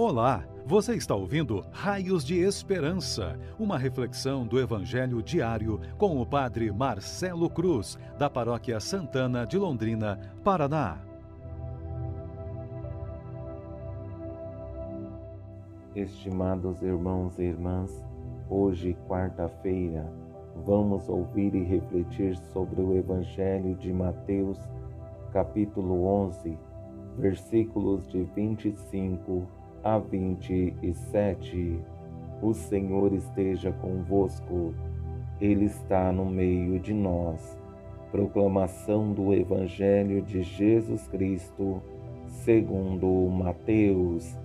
Olá, 0.00 0.44
você 0.64 0.94
está 0.94 1.16
ouvindo 1.16 1.64
Raios 1.72 2.24
de 2.24 2.38
Esperança, 2.38 3.36
uma 3.58 3.76
reflexão 3.76 4.46
do 4.46 4.60
Evangelho 4.60 5.20
diário 5.20 5.80
com 5.98 6.22
o 6.22 6.24
Padre 6.24 6.70
Marcelo 6.70 7.50
Cruz, 7.50 7.98
da 8.16 8.30
Paróquia 8.30 8.78
Santana 8.78 9.44
de 9.44 9.58
Londrina, 9.58 10.16
Paraná. 10.44 10.98
Estimados 15.96 16.80
irmãos 16.80 17.36
e 17.40 17.42
irmãs, 17.42 17.90
hoje, 18.48 18.96
quarta-feira, 19.08 20.08
vamos 20.64 21.08
ouvir 21.08 21.52
e 21.56 21.64
refletir 21.64 22.36
sobre 22.52 22.80
o 22.80 22.96
Evangelho 22.96 23.74
de 23.74 23.92
Mateus, 23.92 24.60
capítulo 25.32 26.04
11, 26.04 26.56
versículos 27.16 28.06
de 28.06 28.22
25 28.22 29.57
a 29.82 29.98
27. 29.98 31.80
O 32.40 32.54
Senhor 32.54 33.12
esteja 33.12 33.72
convosco, 33.72 34.74
Ele 35.40 35.64
está 35.64 36.12
no 36.12 36.24
meio 36.24 36.78
de 36.78 36.94
nós. 36.94 37.58
Proclamação 38.10 39.12
do 39.12 39.34
Evangelho 39.34 40.22
de 40.22 40.42
Jesus 40.42 41.06
Cristo, 41.08 41.82
segundo 42.28 43.06
Mateus. 43.28 44.36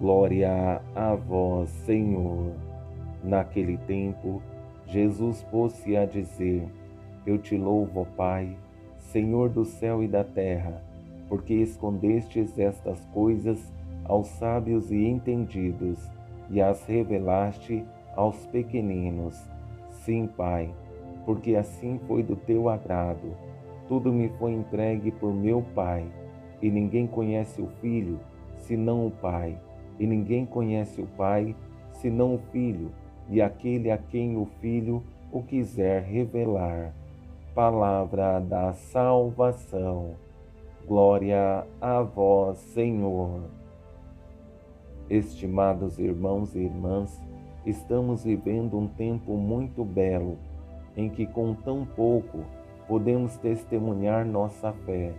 Glória 0.00 0.80
a 0.94 1.14
vós, 1.14 1.68
Senhor. 1.86 2.52
Naquele 3.22 3.76
tempo, 3.78 4.42
Jesus 4.86 5.42
pôs-se 5.44 5.96
a 5.96 6.04
dizer: 6.04 6.66
Eu 7.26 7.38
te 7.38 7.56
louvo, 7.56 8.06
Pai, 8.16 8.56
Senhor 8.98 9.48
do 9.48 9.64
céu 9.64 10.02
e 10.02 10.08
da 10.08 10.24
terra, 10.24 10.82
porque 11.28 11.54
escondestes 11.54 12.58
estas 12.58 13.04
coisas 13.06 13.72
aos 14.04 14.28
sábios 14.28 14.90
e 14.90 15.06
entendidos, 15.06 16.10
e 16.50 16.60
as 16.60 16.84
revelaste 16.86 17.84
aos 18.14 18.46
pequeninos. 18.46 19.48
Sim, 19.90 20.26
Pai, 20.26 20.72
porque 21.24 21.56
assim 21.56 21.98
foi 22.06 22.22
do 22.22 22.36
teu 22.36 22.68
agrado. 22.68 23.36
Tudo 23.88 24.12
me 24.12 24.28
foi 24.38 24.52
entregue 24.52 25.10
por 25.10 25.32
meu 25.32 25.62
Pai, 25.74 26.06
e 26.60 26.70
ninguém 26.70 27.06
conhece 27.06 27.60
o 27.60 27.68
Filho 27.80 28.18
senão 28.58 29.06
o 29.06 29.10
Pai, 29.10 29.58
e 29.98 30.06
ninguém 30.06 30.46
conhece 30.46 31.00
o 31.00 31.06
Pai 31.06 31.54
senão 31.92 32.34
o 32.34 32.38
Filho, 32.50 32.90
e 33.28 33.40
aquele 33.40 33.90
a 33.90 33.98
quem 33.98 34.36
o 34.36 34.46
Filho 34.60 35.02
o 35.32 35.42
quiser 35.42 36.02
revelar. 36.02 36.94
Palavra 37.54 38.40
da 38.40 38.72
salvação. 38.72 40.12
Glória 40.86 41.66
a 41.80 42.02
vós, 42.02 42.58
Senhor. 42.58 43.63
Estimados 45.10 45.98
irmãos 45.98 46.54
e 46.54 46.60
irmãs, 46.60 47.20
estamos 47.66 48.24
vivendo 48.24 48.78
um 48.78 48.88
tempo 48.88 49.36
muito 49.36 49.84
belo 49.84 50.38
em 50.96 51.10
que, 51.10 51.26
com 51.26 51.52
tão 51.52 51.84
pouco, 51.84 52.38
podemos 52.88 53.36
testemunhar 53.36 54.24
nossa 54.24 54.72
fé, 54.72 55.12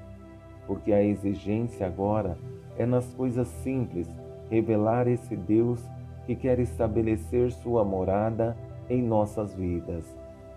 porque 0.66 0.92
a 0.92 1.04
exigência 1.04 1.86
agora 1.86 2.36
é 2.80 2.86
nas 2.86 3.14
coisas 3.14 3.48
simples 3.48 4.10
revelar 4.50 5.08
esse 5.08 5.36
Deus 5.36 5.80
que 6.26 6.36
quer 6.36 6.60
estabelecer 6.60 7.52
sua 7.52 7.84
morada 7.84 8.58
em 8.90 9.04
nossas 9.04 9.54
vidas, 9.54 10.04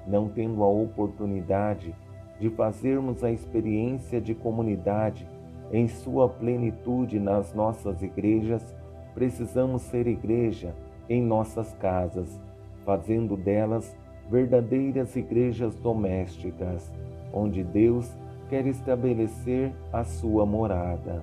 não 0.06 0.26
tendo 0.26 0.62
a 0.62 0.68
oportunidade 0.68 1.94
de 2.40 2.48
fazermos 2.48 3.22
a 3.22 3.30
experiência 3.30 4.22
de 4.22 4.34
comunidade 4.34 5.28
em 5.70 5.86
sua 5.86 6.30
plenitude 6.30 7.20
nas 7.20 7.52
nossas 7.52 8.02
igrejas 8.02 8.77
precisamos 9.18 9.82
ser 9.82 10.06
igreja 10.06 10.72
em 11.08 11.20
nossas 11.20 11.74
casas, 11.74 12.40
fazendo 12.86 13.36
delas 13.36 13.98
verdadeiras 14.30 15.16
igrejas 15.16 15.74
domésticas, 15.74 16.92
onde 17.32 17.64
Deus 17.64 18.16
quer 18.48 18.64
estabelecer 18.64 19.72
a 19.92 20.04
sua 20.04 20.46
morada. 20.46 21.20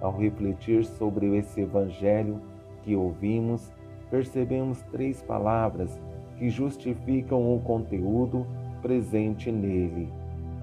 Ao 0.00 0.16
refletir 0.16 0.84
sobre 0.84 1.36
esse 1.36 1.62
evangelho 1.62 2.40
que 2.84 2.94
ouvimos, 2.94 3.72
percebemos 4.08 4.80
três 4.92 5.20
palavras 5.20 6.00
que 6.36 6.48
justificam 6.48 7.52
o 7.52 7.60
conteúdo 7.60 8.46
presente 8.80 9.50
nele. 9.50 10.12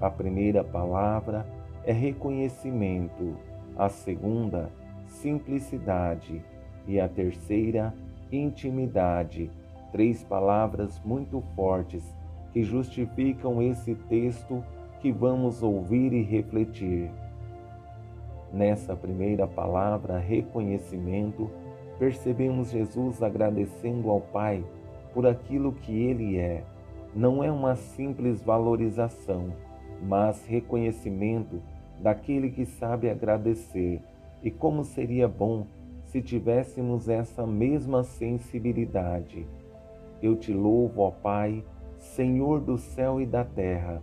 A 0.00 0.08
primeira 0.08 0.64
palavra 0.64 1.46
é 1.84 1.92
reconhecimento, 1.92 3.36
a 3.76 3.90
segunda, 3.90 4.72
simplicidade 5.04 6.42
e 6.86 7.00
a 7.00 7.08
terceira, 7.08 7.94
intimidade. 8.30 9.50
Três 9.92 10.22
palavras 10.24 11.00
muito 11.04 11.40
fortes 11.54 12.02
que 12.52 12.62
justificam 12.62 13.62
esse 13.62 13.94
texto 13.94 14.62
que 15.00 15.12
vamos 15.12 15.62
ouvir 15.62 16.12
e 16.12 16.22
refletir. 16.22 17.10
Nessa 18.52 18.94
primeira 18.94 19.46
palavra, 19.46 20.18
reconhecimento, 20.18 21.50
percebemos 21.98 22.70
Jesus 22.70 23.22
agradecendo 23.22 24.10
ao 24.10 24.20
Pai 24.20 24.64
por 25.12 25.26
aquilo 25.26 25.72
que 25.72 25.92
ele 25.92 26.38
é. 26.38 26.62
Não 27.14 27.42
é 27.42 27.50
uma 27.50 27.76
simples 27.76 28.42
valorização, 28.42 29.52
mas 30.02 30.46
reconhecimento 30.46 31.60
daquele 32.00 32.50
que 32.50 32.66
sabe 32.66 33.08
agradecer. 33.08 34.00
E 34.42 34.50
como 34.50 34.84
seria 34.84 35.28
bom 35.28 35.66
se 36.14 36.22
tivéssemos 36.22 37.08
essa 37.08 37.44
mesma 37.44 38.04
sensibilidade. 38.04 39.44
Eu 40.22 40.36
te 40.36 40.52
louvo, 40.52 41.02
ó 41.02 41.10
Pai, 41.10 41.64
Senhor 41.98 42.60
do 42.60 42.78
céu 42.78 43.20
e 43.20 43.26
da 43.26 43.44
terra. 43.44 44.00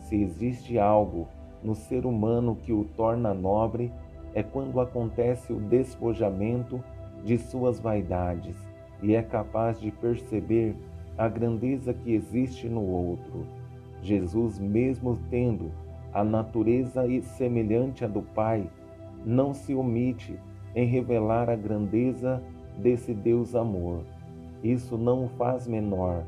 Se 0.00 0.20
existe 0.20 0.76
algo 0.76 1.28
no 1.62 1.76
ser 1.76 2.04
humano 2.04 2.56
que 2.56 2.72
o 2.72 2.84
torna 2.96 3.32
nobre, 3.32 3.92
é 4.34 4.42
quando 4.42 4.80
acontece 4.80 5.52
o 5.52 5.60
despojamento 5.60 6.82
de 7.24 7.38
suas 7.38 7.78
vaidades 7.78 8.56
e 9.00 9.14
é 9.14 9.22
capaz 9.22 9.78
de 9.80 9.92
perceber 9.92 10.74
a 11.16 11.28
grandeza 11.28 11.94
que 11.94 12.12
existe 12.12 12.68
no 12.68 12.82
outro. 12.84 13.46
Jesus, 14.02 14.58
mesmo 14.58 15.16
tendo 15.30 15.70
a 16.12 16.24
natureza 16.24 17.04
semelhante 17.36 18.04
à 18.04 18.08
do 18.08 18.20
Pai, 18.20 18.68
não 19.24 19.54
se 19.54 19.72
omite 19.72 20.36
em 20.74 20.86
revelar 20.86 21.50
a 21.50 21.56
grandeza 21.56 22.42
desse 22.78 23.12
Deus 23.12 23.54
amor. 23.54 24.00
Isso 24.62 24.96
não 24.96 25.24
o 25.24 25.28
faz 25.30 25.66
menor, 25.66 26.24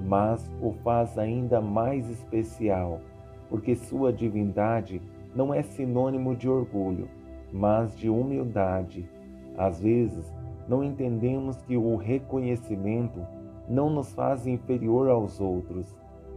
mas 0.00 0.50
o 0.60 0.72
faz 0.84 1.18
ainda 1.18 1.60
mais 1.60 2.08
especial, 2.08 3.00
porque 3.48 3.74
sua 3.74 4.12
divindade 4.12 5.00
não 5.34 5.52
é 5.52 5.62
sinônimo 5.62 6.36
de 6.36 6.48
orgulho, 6.48 7.08
mas 7.52 7.96
de 7.96 8.08
humildade. 8.08 9.08
Às 9.56 9.80
vezes, 9.80 10.32
não 10.68 10.82
entendemos 10.82 11.56
que 11.62 11.76
o 11.76 11.96
reconhecimento 11.96 13.20
não 13.68 13.90
nos 13.90 14.12
faz 14.12 14.46
inferior 14.46 15.08
aos 15.08 15.40
outros, 15.40 15.94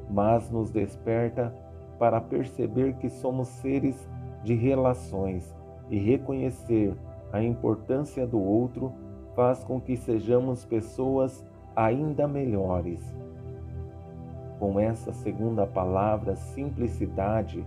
mas 0.09 0.49
nos 0.49 0.71
desperta 0.71 1.53
para 1.97 2.19
perceber 2.19 2.95
que 2.95 3.09
somos 3.09 3.47
seres 3.47 4.09
de 4.43 4.53
relações 4.53 5.55
e 5.89 5.97
reconhecer 5.97 6.93
a 7.35 7.43
importância 7.43 8.25
do 8.25 8.41
outro 8.41 8.93
faz 9.35 9.61
com 9.61 9.81
que 9.81 9.97
sejamos 9.97 10.63
pessoas 10.63 11.45
ainda 11.75 12.25
melhores. 12.29 13.01
Com 14.57 14.79
essa 14.79 15.11
segunda 15.11 15.67
palavra, 15.67 16.37
simplicidade, 16.37 17.65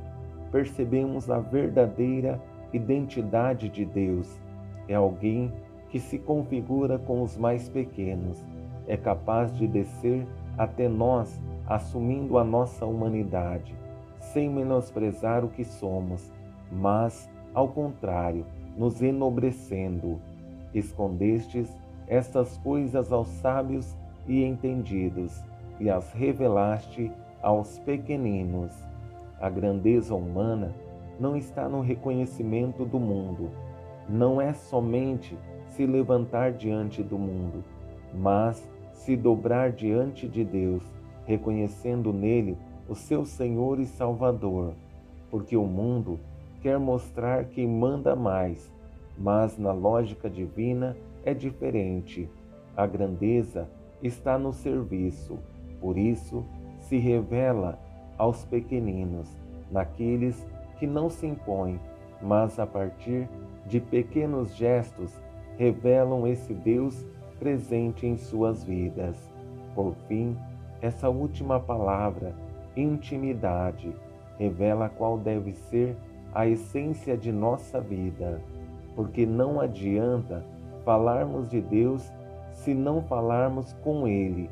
percebemos 0.51 1.31
a 1.31 1.39
verdadeira 1.39 2.41
identidade 2.73 3.69
de 3.69 3.84
Deus. 3.84 4.41
É 4.89 4.95
alguém 4.95 5.53
que 5.91 6.00
se 6.00 6.19
configura 6.19 6.99
com 6.99 7.23
os 7.23 7.37
mais 7.37 7.69
pequenos, 7.69 8.43
é 8.87 8.97
capaz 8.97 9.55
de 9.55 9.67
descer 9.67 10.26
até 10.56 10.88
nós, 10.88 11.38
assumindo 11.67 12.38
a 12.38 12.44
nossa 12.44 12.87
humanidade, 12.87 13.76
sem 14.19 14.49
menosprezar 14.49 15.44
o 15.44 15.49
que 15.49 15.62
somos, 15.62 16.32
mas, 16.73 17.31
ao 17.53 17.69
contrário, 17.69 18.47
nos 18.79 19.03
enobrecendo. 19.03 20.21
Escondestes 20.73 21.69
estas 22.07 22.57
coisas 22.59 23.13
aos 23.13 23.29
sábios 23.29 23.97
e 24.27 24.45
entendidos, 24.45 25.43
e 25.81 25.91
as 25.91 26.13
revelaste 26.13 27.11
aos 27.43 27.79
pequeninos. 27.81 28.73
A 29.41 29.51
grandeza 29.51 30.15
humana 30.15 30.75
não 31.19 31.37
está 31.37 31.69
no 31.69 31.81
reconhecimento 31.81 32.85
do 32.85 33.01
mundo, 33.01 33.51
não 34.09 34.41
é 34.41 34.55
somente 34.55 35.37
se 35.69 35.85
levantar 35.85 36.53
diante 36.53 37.03
do 37.03 37.19
mundo, 37.19 37.65
mas 38.15 38.69
se 38.93 39.17
dobrar 39.17 39.73
diante 39.73 40.29
de 40.29 40.45
Deus, 40.45 40.83
reconhecendo 41.27 42.13
nele 42.13 42.57
o 42.89 42.95
seu 42.95 43.25
Senhor 43.25 43.79
e 43.81 43.87
Salvador, 43.87 44.73
porque 45.31 45.57
o 45.57 45.65
mundo 45.65 46.19
quer 46.60 46.78
mostrar 46.78 47.44
quem 47.46 47.66
manda 47.66 48.14
mais, 48.14 48.72
mas 49.16 49.58
na 49.58 49.72
lógica 49.72 50.28
divina 50.28 50.96
é 51.25 51.34
diferente. 51.34 52.28
A 52.76 52.87
grandeza 52.87 53.69
está 54.02 54.38
no 54.38 54.52
serviço, 54.52 55.38
por 55.81 55.99
isso 55.99 56.44
se 56.78 56.96
revela 56.96 57.78
aos 58.16 58.44
pequeninos, 58.44 59.28
naqueles 59.70 60.46
que 60.78 60.87
não 60.87 61.10
se 61.10 61.26
impõem, 61.26 61.81
mas 62.22 62.58
a 62.58 62.66
partir 62.66 63.28
de 63.66 63.81
pequenos 63.81 64.55
gestos 64.55 65.12
revelam 65.56 66.26
esse 66.26 66.55
Deus 66.55 67.05
presente 67.38 68.06
em 68.06 68.16
suas 68.16 68.64
vidas. 68.64 69.16
Por 69.75 69.94
fim, 70.06 70.37
essa 70.81 71.08
última 71.08 71.60
palavra, 71.60 72.34
intimidade, 72.76 73.93
revela 74.38 74.88
qual 74.88 75.19
deve 75.19 75.52
ser 75.52 75.96
a 76.35 76.47
essência 76.47 77.17
de 77.17 77.33
nossa 77.33 77.81
vida, 77.81 78.41
porque 78.95 79.25
não 79.25 79.61
adianta 79.61 80.45
falarmos 80.85 81.49
de 81.49 81.61
Deus 81.61 82.13
se 82.53 82.75
não 82.75 83.03
falarmos 83.03 83.73
com 83.85 84.07
Ele, 84.07 84.51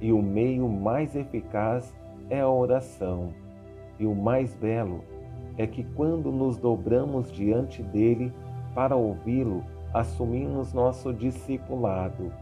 e 0.00 0.12
o 0.12 0.22
meio 0.22 0.68
mais 0.68 1.14
eficaz 1.14 1.94
é 2.30 2.40
a 2.40 2.48
oração. 2.48 3.28
E 3.98 4.06
o 4.06 4.14
mais 4.14 4.54
belo 4.54 5.02
é 5.56 5.66
que 5.66 5.84
quando 5.84 6.32
nos 6.32 6.56
dobramos 6.58 7.30
diante 7.30 7.82
dele 7.82 8.32
para 8.74 8.96
ouvi-lo, 8.96 9.62
assumimos 9.92 10.72
nosso 10.72 11.12
discipulado, 11.12 12.32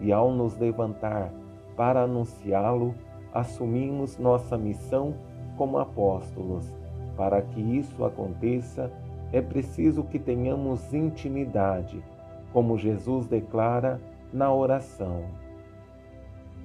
e 0.00 0.12
ao 0.12 0.32
nos 0.32 0.58
levantar 0.58 1.32
para 1.76 2.02
anunciá-lo, 2.02 2.94
assumimos 3.32 4.18
nossa 4.18 4.56
missão 4.56 5.14
como 5.56 5.78
apóstolos. 5.78 6.72
Para 7.16 7.40
que 7.40 7.60
isso 7.60 8.04
aconteça, 8.04 8.92
é 9.32 9.40
preciso 9.40 10.04
que 10.04 10.18
tenhamos 10.18 10.92
intimidade, 10.92 12.02
como 12.52 12.78
Jesus 12.78 13.26
declara 13.26 14.00
na 14.32 14.52
oração. 14.52 15.24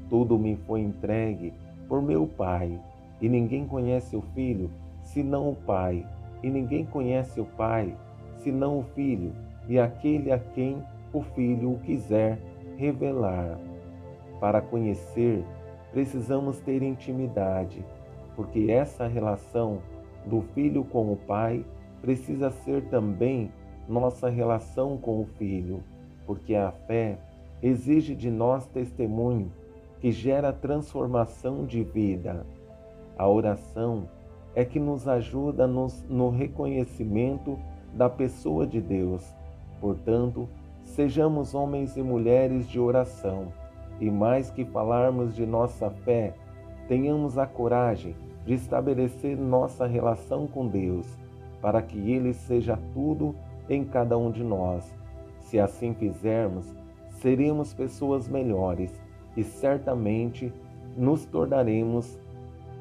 Tudo 0.09 0.38
me 0.38 0.56
foi 0.56 0.81
entregue 0.81 1.53
por 1.88 2.01
meu 2.01 2.27
Pai, 2.27 2.80
e 3.21 3.30
ninguém 3.30 3.65
conhece 3.65 4.15
o 4.15 4.21
Filho 4.33 4.69
senão 5.03 5.50
o 5.50 5.56
Pai, 5.56 6.06
e 6.44 6.50
ninguém 6.50 6.86
conhece 6.86 7.39
o 7.39 7.45
Pai 7.45 7.95
senão 8.39 8.80
o 8.80 8.83
Filho, 8.83 9.33
e 9.68 9.80
aquele 9.80 10.31
a 10.31 10.39
quem 10.39 10.83
o 11.13 11.21
Filho 11.21 11.74
o 11.74 11.80
quiser 11.80 12.39
revelar. 12.77 13.57
Para 14.39 14.62
conhecer, 14.62 15.44
precisamos 15.92 16.59
ter 16.59 16.81
intimidade, 16.81 17.86
porque 18.36 18.68
essa 18.71 19.07
relação 19.07 19.80
do 20.25 20.41
Filho 20.53 20.83
com 20.83 21.12
o 21.12 21.18
Pai 21.18 21.65
precisa 22.01 22.50
ser 22.51 22.83
também 22.89 23.51
nossa 23.88 24.29
relação 24.29 24.97
com 24.97 25.21
o 25.21 25.25
Filho, 25.25 25.83
porque 26.25 26.56
a 26.56 26.71
fé 26.71 27.18
exige 27.62 28.15
de 28.15 28.29
nós 28.29 28.65
testemunho 28.68 29.51
que 30.00 30.12
gera 30.12 30.51
transformação 30.51 31.65
de 31.65 31.83
vida. 31.83 32.45
A 33.18 33.27
oração 33.27 34.07
é 34.56 34.65
que 34.65 34.79
nos 34.79 35.07
ajuda 35.07 35.68
nos, 35.68 36.03
no 36.09 36.29
reconhecimento 36.29 37.57
da 37.94 38.09
pessoa 38.09 38.65
de 38.65 38.81
Deus. 38.81 39.24
Portanto, 39.79 40.47
sejamos 40.83 41.53
homens 41.53 41.95
e 41.97 42.01
mulheres 42.01 42.67
de 42.67 42.79
oração, 42.79 43.53
e 44.00 44.09
mais 44.09 44.50
que 44.50 44.65
falarmos 44.65 45.35
de 45.35 45.45
nossa 45.45 45.89
fé, 45.89 46.33
tenhamos 46.88 47.38
a 47.38 47.45
coragem 47.45 48.15
de 48.45 48.53
estabelecer 48.53 49.38
nossa 49.38 49.85
relação 49.85 50.47
com 50.47 50.67
Deus, 50.67 51.07
para 51.61 51.81
que 51.81 52.11
Ele 52.11 52.33
seja 52.33 52.77
tudo 52.93 53.35
em 53.69 53.83
cada 53.83 54.17
um 54.17 54.31
de 54.31 54.43
nós. 54.43 54.95
Se 55.39 55.59
assim 55.59 55.93
fizermos, 55.93 56.65
seremos 57.21 57.73
pessoas 57.73 58.27
melhores 58.27 58.91
e 59.35 59.43
certamente 59.43 60.51
nos 60.97 61.25
tornaremos 61.25 62.19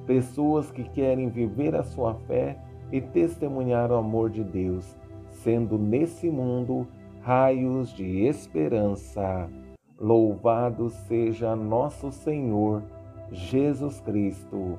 pessoas 0.06 0.70
que 0.70 0.82
querem 0.82 1.28
viver 1.28 1.74
a 1.74 1.82
sua 1.82 2.14
fé 2.26 2.56
e 2.90 3.00
testemunhar 3.00 3.92
o 3.92 3.96
amor 3.96 4.30
de 4.30 4.42
Deus, 4.42 4.96
sendo 5.30 5.78
nesse 5.78 6.28
mundo 6.28 6.86
raios 7.20 7.92
de 7.92 8.26
esperança. 8.26 9.48
Louvado 9.98 10.88
seja 10.88 11.54
nosso 11.54 12.10
Senhor 12.10 12.82
Jesus 13.30 14.00
Cristo, 14.00 14.78